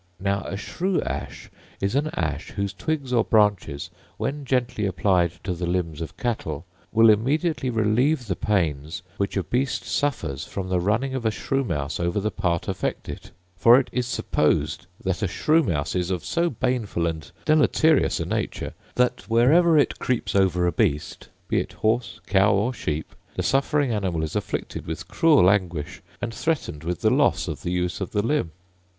[0.19, 5.53] Now a shrew ash is an ash whose twigs or branches, when gently applied to
[5.53, 10.79] the limbs of cattle, will immediately relieve the pains which a beast suffers from the
[10.79, 15.27] running of a shrew mouse over the part affected: for it is supposed that a
[15.27, 20.65] shrew mouse is of so baneful and deleterious a nature, that wherever it creeps over
[20.65, 25.47] a beast, be it horse, cow, or sheep, the suffering animal is afflicted with cruel
[25.47, 28.49] anguish, and threatened with the loss of the use of the limb.